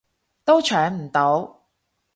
[0.45, 1.61] 都搶唔到